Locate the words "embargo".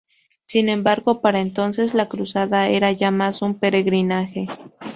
0.69-1.21